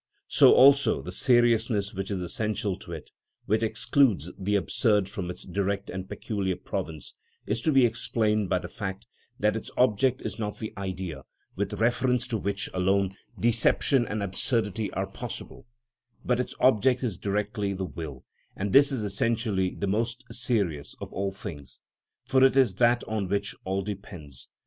[0.29, 3.11] So also the seriousness which is essential to it,
[3.45, 7.13] which excludes the absurd from its direct and peculiar province,
[7.45, 9.05] is to be explained by the fact
[9.39, 11.21] that its object is not the idea,
[11.55, 15.67] with reference to which alone deception and absurdity are possible;
[16.25, 18.23] but its object is directly the will,
[18.55, 21.79] and this is essentially the most serious of all things,
[22.25, 24.49] for it is that on which all depends.